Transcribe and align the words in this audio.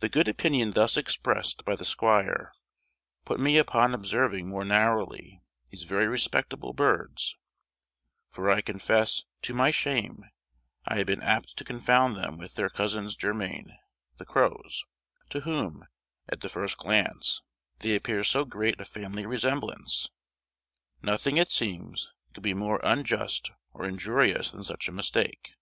The 0.00 0.08
good 0.08 0.26
opinion 0.26 0.72
thus 0.72 0.96
expressed 0.96 1.64
by 1.64 1.76
the 1.76 1.84
squire 1.84 2.52
put 3.24 3.38
me 3.38 3.56
upon 3.56 3.94
observing 3.94 4.48
more 4.48 4.64
narrowly 4.64 5.42
these 5.70 5.84
very 5.84 6.08
respectable 6.08 6.72
birds; 6.72 7.36
for 8.28 8.50
I 8.50 8.62
confess, 8.62 9.26
to 9.42 9.54
my 9.54 9.70
shame, 9.70 10.24
I 10.88 10.96
had 10.96 11.06
been 11.06 11.22
apt 11.22 11.56
to 11.56 11.62
confound 11.62 12.16
them 12.16 12.36
with 12.36 12.56
their 12.56 12.68
cousins 12.68 13.14
german 13.14 13.78
the 14.16 14.26
crows, 14.26 14.82
to 15.30 15.42
whom, 15.42 15.86
at 16.28 16.40
the 16.40 16.48
first 16.48 16.76
glance, 16.76 17.44
they 17.78 17.96
bear 18.00 18.24
so 18.24 18.44
great 18.44 18.80
a 18.80 18.84
family 18.84 19.24
resemblance. 19.24 20.08
Nothing, 21.00 21.36
it 21.36 21.52
seems, 21.52 22.12
could 22.34 22.42
be 22.42 22.54
more 22.54 22.80
unjust 22.82 23.52
or 23.72 23.84
injurious 23.84 24.50
than 24.50 24.64
such 24.64 24.88
a 24.88 24.92
mistake. 24.92 25.52